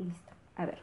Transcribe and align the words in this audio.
Listo. 0.00 0.32
A 0.56 0.66
ver. 0.66 0.78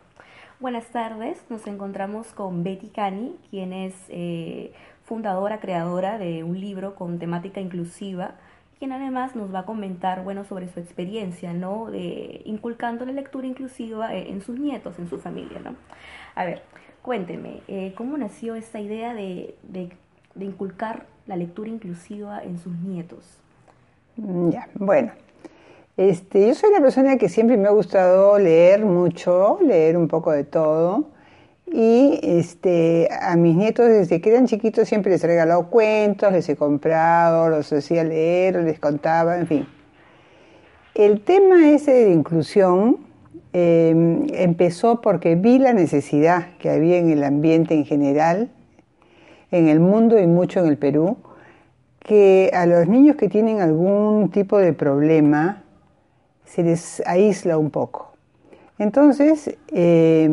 Buenas 0.59 0.87
tardes. 0.87 1.43
Nos 1.49 1.67
encontramos 1.67 2.27
con 2.33 2.63
Betty 2.63 2.89
Cani, 2.89 3.35
quien 3.49 3.73
es 3.73 3.93
eh, 4.09 4.73
fundadora, 5.05 5.59
creadora 5.59 6.17
de 6.17 6.43
un 6.43 6.59
libro 6.59 6.95
con 6.95 7.19
temática 7.19 7.61
inclusiva, 7.61 8.35
quien 8.79 8.91
además 8.91 9.35
nos 9.35 9.53
va 9.53 9.59
a 9.59 9.65
comentar, 9.65 10.23
bueno, 10.23 10.45
sobre 10.45 10.67
su 10.67 10.79
experiencia, 10.79 11.53
¿no? 11.53 11.91
De 11.91 12.41
inculcando 12.45 13.05
la 13.05 13.11
lectura 13.11 13.47
inclusiva 13.47 14.13
eh, 14.15 14.29
en 14.29 14.41
sus 14.41 14.59
nietos, 14.59 14.99
en 14.99 15.09
su 15.09 15.19
familia, 15.19 15.59
¿no? 15.59 15.75
A 16.35 16.45
ver, 16.45 16.63
cuénteme, 17.01 17.61
eh, 17.67 17.93
¿cómo 17.95 18.17
nació 18.17 18.55
esta 18.55 18.79
idea 18.79 19.13
de, 19.13 19.55
de, 19.63 19.91
de 20.35 20.45
inculcar 20.45 21.05
la 21.25 21.35
lectura 21.35 21.69
inclusiva 21.69 22.41
en 22.43 22.57
sus 22.59 22.75
nietos? 22.77 23.39
Ya, 24.15 24.67
bueno. 24.73 25.11
Este, 25.97 26.47
yo 26.47 26.53
soy 26.53 26.69
una 26.69 26.81
persona 26.81 27.17
que 27.17 27.27
siempre 27.27 27.57
me 27.57 27.67
ha 27.67 27.71
gustado 27.71 28.37
leer 28.37 28.85
mucho, 28.85 29.57
leer 29.65 29.97
un 29.97 30.07
poco 30.07 30.31
de 30.31 30.43
todo. 30.43 31.05
Y 31.65 32.19
este, 32.21 33.09
a 33.19 33.35
mis 33.35 33.55
nietos 33.55 33.87
desde 33.87 34.21
que 34.21 34.29
eran 34.29 34.45
chiquitos 34.45 34.87
siempre 34.87 35.11
les 35.11 35.23
he 35.23 35.27
regalado 35.27 35.71
cuentos, 35.71 36.31
les 36.31 36.47
he 36.49 36.55
comprado, 36.55 37.49
los 37.49 37.73
hacía 37.73 38.03
leer, 38.03 38.57
les 38.57 38.79
contaba, 38.79 39.39
en 39.39 39.47
fin. 39.47 39.67
El 40.93 41.21
tema 41.21 41.71
ese 41.71 41.91
de 41.91 42.11
inclusión 42.11 42.97
eh, 43.53 43.89
empezó 44.33 45.01
porque 45.01 45.33
vi 45.33 45.57
la 45.57 45.73
necesidad 45.73 46.49
que 46.59 46.69
había 46.69 46.97
en 46.97 47.09
el 47.09 47.23
ambiente 47.23 47.73
en 47.73 47.85
general, 47.85 48.51
en 49.49 49.67
el 49.67 49.79
mundo 49.79 50.19
y 50.19 50.27
mucho 50.27 50.59
en 50.59 50.67
el 50.67 50.77
Perú, 50.77 51.17
que 51.99 52.51
a 52.53 52.67
los 52.67 52.87
niños 52.87 53.15
que 53.15 53.29
tienen 53.29 53.61
algún 53.61 54.29
tipo 54.29 54.59
de 54.59 54.73
problema, 54.73 55.63
se 56.47 56.63
les 56.63 57.03
aísla 57.05 57.57
un 57.57 57.69
poco. 57.69 58.13
Entonces, 58.79 59.55
eh, 59.71 60.29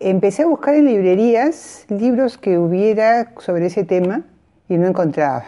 empecé 0.00 0.42
a 0.42 0.46
buscar 0.46 0.74
en 0.74 0.86
librerías 0.86 1.86
libros 1.88 2.36
que 2.36 2.58
hubiera 2.58 3.32
sobre 3.38 3.66
ese 3.66 3.84
tema 3.84 4.22
y 4.68 4.76
no 4.76 4.86
encontraba. 4.86 5.44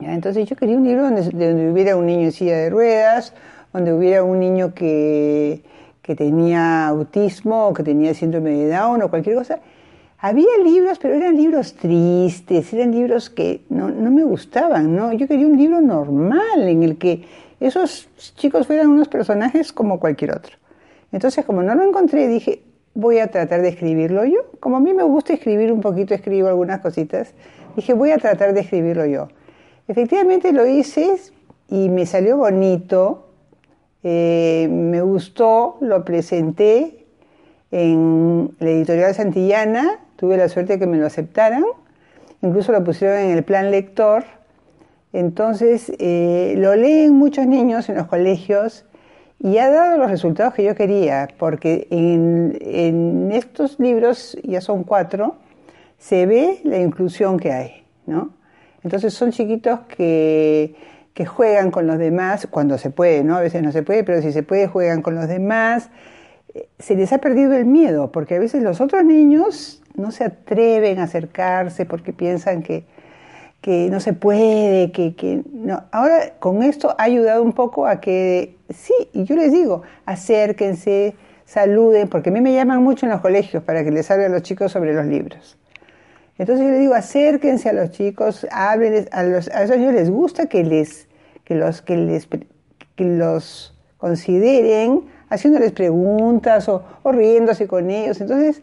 Entonces 0.00 0.48
yo 0.48 0.56
quería 0.56 0.76
un 0.76 0.86
libro 0.86 1.02
donde, 1.02 1.22
donde, 1.22 1.70
hubiera 1.70 1.96
un 1.96 2.06
niño 2.06 2.26
en 2.26 2.32
silla 2.32 2.56
de 2.56 2.70
ruedas, 2.70 3.34
donde 3.72 3.92
hubiera 3.92 4.22
un 4.22 4.38
niño 4.38 4.72
que, 4.74 5.62
que 6.02 6.14
tenía 6.14 6.86
autismo 6.86 7.68
o 7.68 7.74
que 7.74 7.82
tenía 7.82 8.14
síndrome 8.14 8.50
de 8.50 8.68
Down 8.68 9.02
o 9.02 9.10
cualquier 9.10 9.36
cosa. 9.36 9.58
Había 10.20 10.46
libros, 10.64 10.98
pero 10.98 11.14
eran 11.14 11.36
libros 11.36 11.74
tristes, 11.74 12.72
eran 12.72 12.92
libros 12.92 13.30
que 13.30 13.62
no, 13.68 13.88
no 13.88 14.10
me 14.10 14.24
gustaban, 14.24 14.94
¿no? 14.96 15.12
Yo 15.12 15.28
quería 15.28 15.46
un 15.46 15.56
libro 15.56 15.80
normal 15.80 16.68
en 16.68 16.82
el 16.82 16.96
que 16.96 17.24
esos 17.60 18.08
chicos 18.36 18.66
fueran 18.66 18.88
unos 18.88 19.08
personajes 19.08 19.72
como 19.72 19.98
cualquier 19.98 20.32
otro. 20.32 20.56
Entonces, 21.12 21.44
como 21.44 21.62
no 21.62 21.74
lo 21.74 21.82
encontré, 21.82 22.28
dije, 22.28 22.62
voy 22.94 23.18
a 23.18 23.28
tratar 23.28 23.62
de 23.62 23.68
escribirlo 23.68 24.24
yo. 24.24 24.40
Como 24.60 24.76
a 24.76 24.80
mí 24.80 24.94
me 24.94 25.02
gusta 25.02 25.32
escribir 25.32 25.72
un 25.72 25.80
poquito, 25.80 26.14
escribo 26.14 26.48
algunas 26.48 26.80
cositas, 26.80 27.34
dije, 27.76 27.94
voy 27.94 28.10
a 28.10 28.18
tratar 28.18 28.54
de 28.54 28.60
escribirlo 28.60 29.06
yo. 29.06 29.28
Efectivamente 29.88 30.52
lo 30.52 30.66
hice 30.66 31.14
y 31.68 31.88
me 31.88 32.06
salió 32.06 32.36
bonito, 32.36 33.28
eh, 34.02 34.68
me 34.70 35.00
gustó, 35.02 35.78
lo 35.80 36.04
presenté 36.04 37.06
en 37.70 38.54
la 38.58 38.70
editorial 38.70 39.14
Santillana, 39.14 40.00
tuve 40.16 40.36
la 40.36 40.48
suerte 40.48 40.74
de 40.74 40.78
que 40.78 40.86
me 40.86 40.98
lo 40.98 41.06
aceptaran, 41.06 41.64
incluso 42.42 42.72
lo 42.72 42.84
pusieron 42.84 43.18
en 43.18 43.30
el 43.30 43.44
plan 43.44 43.70
lector 43.70 44.24
entonces, 45.12 45.90
eh, 45.98 46.54
lo 46.58 46.76
leen 46.76 47.14
muchos 47.14 47.46
niños 47.46 47.88
en 47.88 47.96
los 47.96 48.06
colegios 48.06 48.84
y 49.40 49.58
ha 49.58 49.70
dado 49.70 49.96
los 49.96 50.10
resultados 50.10 50.54
que 50.54 50.64
yo 50.64 50.74
quería, 50.74 51.28
porque 51.38 51.86
en, 51.90 52.58
en, 52.60 53.32
estos 53.32 53.78
libros, 53.80 54.36
ya 54.42 54.60
son 54.60 54.84
cuatro, 54.84 55.36
se 55.98 56.26
ve 56.26 56.60
la 56.64 56.78
inclusión 56.78 57.38
que 57.38 57.52
hay, 57.52 57.84
¿no? 58.06 58.30
Entonces 58.82 59.14
son 59.14 59.30
chiquitos 59.30 59.80
que, 59.88 60.74
que 61.14 61.24
juegan 61.24 61.70
con 61.70 61.86
los 61.86 61.98
demás, 61.98 62.46
cuando 62.50 62.78
se 62.78 62.90
puede, 62.90 63.24
¿no? 63.24 63.36
A 63.36 63.40
veces 63.40 63.62
no 63.62 63.72
se 63.72 63.82
puede, 63.82 64.04
pero 64.04 64.20
si 64.20 64.32
se 64.32 64.42
puede, 64.42 64.66
juegan 64.66 65.02
con 65.02 65.14
los 65.14 65.28
demás. 65.28 65.88
Se 66.78 66.96
les 66.96 67.12
ha 67.12 67.18
perdido 67.18 67.54
el 67.54 67.64
miedo, 67.64 68.12
porque 68.12 68.36
a 68.36 68.38
veces 68.38 68.62
los 68.62 68.80
otros 68.80 69.04
niños 69.04 69.82
no 69.94 70.10
se 70.10 70.24
atreven 70.24 70.98
a 70.98 71.04
acercarse 71.04 71.86
porque 71.86 72.12
piensan 72.12 72.62
que, 72.62 72.84
que 73.60 73.88
no 73.90 74.00
se 74.00 74.12
puede, 74.12 74.92
que, 74.92 75.14
que 75.14 75.42
no. 75.52 75.84
Ahora 75.90 76.34
con 76.38 76.62
esto 76.62 76.94
ha 76.98 77.02
ayudado 77.04 77.42
un 77.42 77.52
poco 77.52 77.86
a 77.86 78.00
que, 78.00 78.56
sí, 78.70 78.94
y 79.12 79.24
yo 79.24 79.36
les 79.36 79.52
digo, 79.52 79.82
acérquense, 80.06 81.14
saluden, 81.44 82.08
porque 82.08 82.30
a 82.30 82.32
mí 82.32 82.40
me 82.40 82.52
llaman 82.52 82.82
mucho 82.82 83.06
en 83.06 83.12
los 83.12 83.20
colegios 83.20 83.62
para 83.62 83.82
que 83.82 83.90
les 83.90 84.10
hable 84.10 84.26
a 84.26 84.28
los 84.28 84.42
chicos 84.42 84.72
sobre 84.72 84.92
los 84.94 85.06
libros. 85.06 85.58
Entonces 86.38 86.64
yo 86.64 86.70
les 86.70 86.80
digo, 86.80 86.94
acérquense 86.94 87.68
a 87.68 87.72
los 87.72 87.90
chicos, 87.90 88.46
háblenles, 88.52 89.08
a, 89.10 89.24
los, 89.24 89.48
a 89.48 89.64
niños 89.64 89.94
les 89.94 90.08
gusta 90.08 90.46
que, 90.46 90.62
les, 90.62 91.08
que, 91.44 91.56
los, 91.56 91.82
que, 91.82 91.96
les, 91.96 92.28
que 92.94 93.04
los 93.04 93.74
consideren 93.96 95.02
haciéndoles 95.30 95.72
preguntas 95.72 96.68
o, 96.68 96.84
o 97.02 97.12
riéndose 97.12 97.66
con 97.66 97.90
ellos. 97.90 98.20
Entonces, 98.20 98.62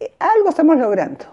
eh, 0.00 0.12
algo 0.18 0.50
estamos 0.50 0.76
logrando. 0.76 1.24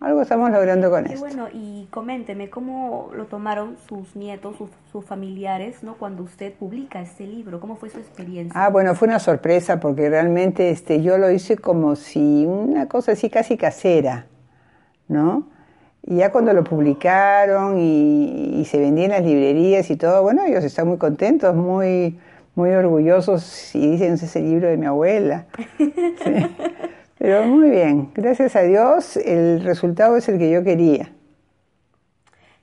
Algo 0.00 0.22
estamos 0.22 0.50
logrando 0.50 0.90
con 0.90 1.06
esto. 1.06 1.20
bueno, 1.20 1.48
y 1.52 1.86
coménteme 1.90 2.48
cómo 2.48 3.10
lo 3.14 3.26
tomaron 3.26 3.76
sus 3.86 4.16
nietos, 4.16 4.56
sus, 4.56 4.70
sus, 4.90 5.04
familiares, 5.04 5.82
¿no? 5.82 5.96
Cuando 5.96 6.22
usted 6.22 6.54
publica 6.54 7.02
este 7.02 7.26
libro, 7.26 7.60
¿cómo 7.60 7.76
fue 7.76 7.90
su 7.90 7.98
experiencia? 7.98 8.52
Ah, 8.58 8.70
bueno, 8.70 8.94
fue 8.94 9.08
una 9.08 9.18
sorpresa 9.18 9.78
porque 9.78 10.08
realmente 10.08 10.70
este, 10.70 11.02
yo 11.02 11.18
lo 11.18 11.30
hice 11.30 11.58
como 11.58 11.96
si 11.96 12.46
una 12.46 12.88
cosa 12.88 13.12
así 13.12 13.28
casi 13.28 13.58
casera, 13.58 14.24
¿no? 15.06 15.48
Y 16.02 16.16
ya 16.16 16.32
cuando 16.32 16.54
lo 16.54 16.64
publicaron 16.64 17.78
y, 17.78 18.58
y 18.58 18.64
se 18.64 18.78
vendía 18.78 19.04
en 19.04 19.10
las 19.10 19.22
librerías 19.22 19.90
y 19.90 19.96
todo, 19.96 20.22
bueno, 20.22 20.46
ellos 20.46 20.64
están 20.64 20.88
muy 20.88 20.96
contentos, 20.96 21.54
muy, 21.54 22.18
muy 22.54 22.70
orgullosos 22.70 23.74
y 23.74 23.90
dicen, 23.90 24.14
es 24.14 24.22
ese 24.22 24.40
libro 24.40 24.68
de 24.68 24.78
mi 24.78 24.86
abuela. 24.86 25.46
Sí. 26.24 26.76
Pero 27.20 27.44
muy 27.44 27.68
bien, 27.68 28.12
gracias 28.14 28.56
a 28.56 28.62
Dios 28.62 29.18
el 29.18 29.62
resultado 29.62 30.16
es 30.16 30.26
el 30.30 30.38
que 30.38 30.50
yo 30.50 30.64
quería. 30.64 31.12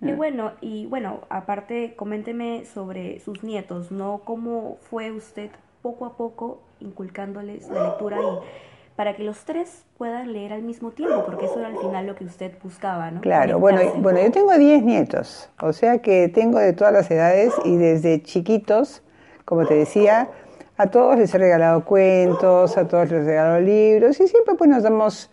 Qué 0.03 0.15
bueno, 0.15 0.53
y 0.61 0.87
bueno, 0.87 1.21
aparte, 1.29 1.93
coménteme 1.95 2.65
sobre 2.65 3.19
sus 3.19 3.43
nietos, 3.43 3.91
¿no? 3.91 4.21
¿Cómo 4.25 4.79
fue 4.89 5.11
usted 5.11 5.51
poco 5.83 6.07
a 6.07 6.17
poco 6.17 6.63
inculcándoles 6.79 7.69
la 7.69 7.89
lectura 7.89 8.17
y 8.19 8.95
para 8.95 9.15
que 9.15 9.23
los 9.23 9.45
tres 9.45 9.85
puedan 9.95 10.33
leer 10.33 10.53
al 10.53 10.63
mismo 10.63 10.89
tiempo? 10.89 11.23
Porque 11.23 11.45
eso 11.45 11.59
era 11.59 11.67
al 11.67 11.77
final 11.77 12.07
lo 12.07 12.15
que 12.15 12.25
usted 12.25 12.51
buscaba, 12.63 13.11
¿no? 13.11 13.21
Claro, 13.21 13.59
bueno, 13.59 13.79
bueno, 13.97 14.19
yo 14.23 14.31
tengo 14.31 14.57
10 14.57 14.81
nietos, 14.81 15.51
o 15.61 15.71
sea 15.71 15.99
que 15.99 16.29
tengo 16.29 16.57
de 16.57 16.73
todas 16.73 16.93
las 16.93 17.11
edades 17.11 17.53
y 17.63 17.75
desde 17.75 18.23
chiquitos, 18.23 19.03
como 19.45 19.67
te 19.67 19.75
decía, 19.75 20.31
a 20.77 20.87
todos 20.87 21.17
les 21.17 21.33
he 21.33 21.37
regalado 21.37 21.83
cuentos, 21.83 22.77
a 22.77 22.87
todos 22.87 23.09
les 23.09 23.23
he 23.23 23.25
regalado 23.25 23.59
libros 23.59 24.19
y 24.19 24.27
siempre 24.27 24.55
pues 24.55 24.69
nos 24.69 24.83
damos, 24.83 25.29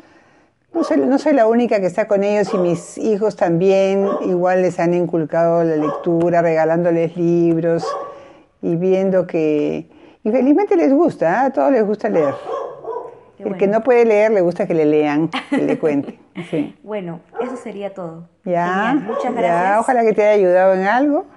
no 0.72 0.82
soy, 0.82 0.97
no 0.99 1.19
soy 1.19 1.34
la 1.34 1.47
única 1.47 1.81
que 1.81 1.87
está 1.87 2.09
con 2.09 2.25
ellos 2.25 2.53
y 2.55 2.59
mis 2.59 2.99
hijos 2.99 3.37
también 3.37 4.09
igual 4.22 4.62
les 4.62 4.81
han 4.81 4.94
inculcado 4.94 5.62
la 5.62 5.77
lectura, 5.77 6.41
regalándoles 6.41 7.16
libros 7.16 7.87
y 8.62 8.77
viendo 8.77 9.27
que, 9.27 9.91
y 10.22 10.31
felizmente 10.31 10.77
les 10.77 10.93
gusta, 10.93 11.27
¿eh? 11.27 11.47
a 11.47 11.50
todos 11.50 11.71
les 11.71 11.84
gusta 11.84 12.09
leer. 12.09 12.34
El 13.38 13.56
que 13.56 13.66
no 13.66 13.82
puede 13.82 14.05
leer 14.06 14.31
le 14.31 14.41
gusta 14.41 14.66
que 14.66 14.75
le 14.75 14.87
lean, 14.87 15.28
que 15.50 15.59
le 15.59 15.78
cuenten. 15.78 16.19
Sí. 16.50 16.75
Bueno, 16.82 17.21
eso 17.41 17.56
sería 17.56 17.94
todo. 17.94 18.28
Ya, 18.44 18.88
Genial. 18.88 19.06
Muchas 19.06 19.32
gracias. 19.34 19.69
Ya, 19.69 19.78
ojalá 19.78 20.03
que 20.03 20.12
te 20.15 20.22
haya 20.22 20.32
ayudado 20.32 20.75
en 20.75 20.82
algo. 20.82 21.26